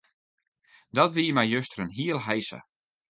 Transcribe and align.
Dat 0.97 1.13
wie 1.15 1.29
my 1.35 1.45
juster 1.51 1.81
in 1.85 1.93
hiele 1.99 2.21
heisa. 2.27 2.59